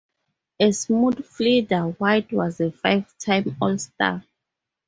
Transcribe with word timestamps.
A 0.59 0.71
smooth 0.71 1.23
fielder, 1.23 1.83
White 1.83 2.33
was 2.33 2.59
a 2.59 2.71
five-time 2.71 3.55
All-Star. 3.61 4.23